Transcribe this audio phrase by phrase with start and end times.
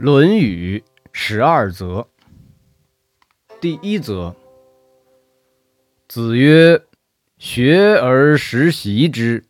[0.02, 0.78] 《论语·
[1.12, 1.84] 十二则》
[3.60, 4.34] 第一则：
[6.08, 6.82] 子曰
[7.36, 9.44] ：“学而时习之，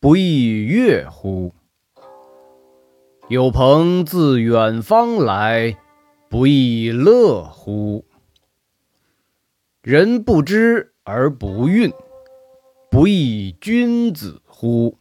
[0.00, 1.54] 不亦说乎？
[3.28, 5.78] 有朋自远方来，
[6.28, 8.04] 不亦乐乎？
[9.82, 11.94] 人不知而不愠，
[12.90, 14.98] 不亦君子乎？”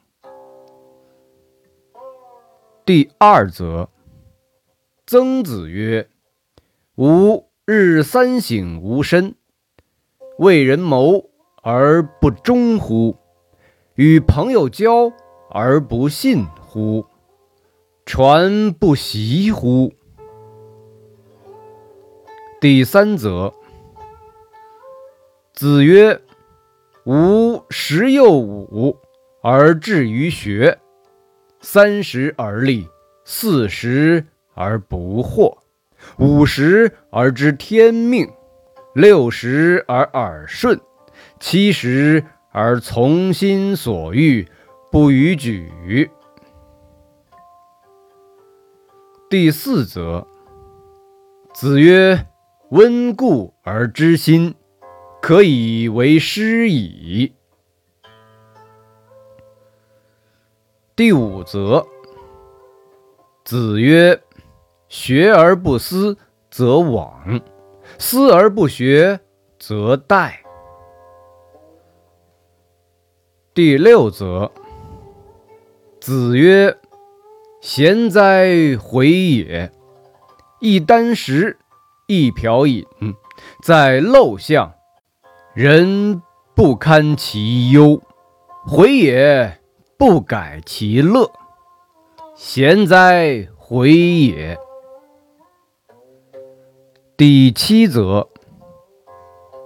[2.85, 3.89] 第二则。
[5.11, 6.07] 曾子曰
[6.95, 9.35] ：“吾日三省吾身：
[10.38, 11.29] 为人谋
[11.61, 13.17] 而不忠乎？
[13.95, 15.11] 与朋友交
[15.49, 17.05] 而不信乎？
[18.05, 19.91] 传不习乎？”
[22.61, 23.53] 第三则，
[25.53, 26.21] 子曰
[27.03, 28.97] ：“吾十有五
[29.43, 30.80] 而志于学，
[31.59, 32.88] 三十而立，
[33.25, 34.25] 四十。”
[34.62, 35.58] 而不惑，
[36.20, 38.31] 五十而知天命，
[38.94, 40.80] 六十而耳顺，
[41.40, 44.48] 七十而从心所欲，
[44.92, 46.12] 不逾矩。
[49.32, 50.28] 第四则，
[51.56, 52.28] 子曰
[52.70, 54.54] ：“温故而知新，
[55.23, 57.34] 可以为师矣。”
[60.95, 61.84] 第五则，
[63.44, 64.22] 子曰。
[64.92, 66.17] 学而不思
[66.50, 67.42] 则罔，
[67.97, 69.22] 思而不学
[69.58, 70.33] 则殆。
[73.53, 74.52] 第六则，
[76.02, 76.78] 子曰
[77.64, 79.72] ：“贤哉，回也！
[80.59, 81.58] 一箪食，
[82.08, 82.86] 一瓢饮，
[83.64, 84.73] 在陋巷，
[85.53, 86.22] 人
[86.53, 88.02] 不堪其忧，
[88.67, 89.58] 回也
[89.98, 91.31] 不改其乐。
[92.36, 94.59] 贤哉，回也！”
[97.22, 98.27] 第七则，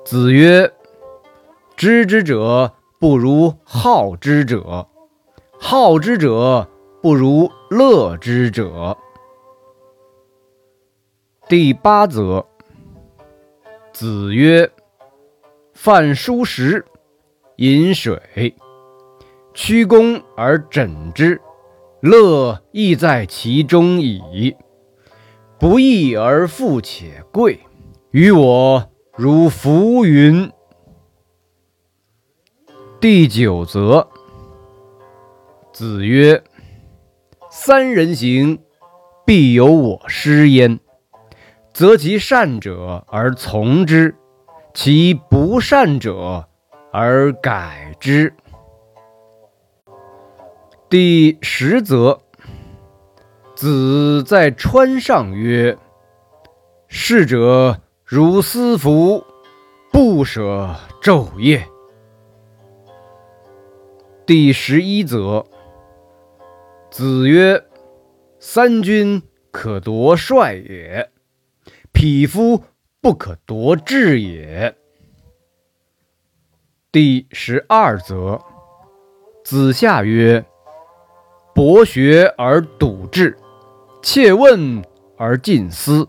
[0.04, 0.70] 子曰
[1.78, 4.86] ：“知之者不如好之者，
[5.58, 6.70] 好之者
[7.02, 8.98] 不如乐之者。”
[11.48, 12.46] 第八则，
[13.94, 14.70] 子曰
[15.74, 16.86] ：“饭疏食，
[17.56, 18.54] 饮水，
[19.54, 21.40] 曲肱而枕之，
[22.02, 24.54] 乐亦在其中矣。”
[25.58, 27.60] 不义而富且贵，
[28.12, 30.52] 于我如浮云。
[33.00, 34.08] 第九则，
[35.72, 36.44] 子曰
[37.50, 38.60] ：“三人行，
[39.26, 40.80] 必有我师焉。
[41.74, 44.14] 择其善者而从之，
[44.74, 46.48] 其不善者
[46.92, 48.34] 而改之。”
[50.90, 52.22] 第十则。
[53.56, 55.78] 子在川上曰
[56.90, 59.26] ：“逝者如斯夫，
[59.94, 61.66] 不舍昼夜。”
[64.28, 65.46] 第十一则，
[66.92, 67.64] 子曰
[68.40, 71.10] ：“三军可夺帅也，
[71.94, 72.62] 匹夫
[73.00, 74.76] 不可夺志也。”
[76.92, 78.42] 第十二则，
[79.46, 80.44] 子夏曰
[81.56, 83.38] ：“博学而笃志。”
[84.06, 84.84] 切问
[85.18, 86.08] 而近思，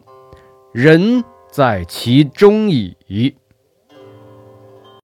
[0.71, 2.95] 人在其中矣。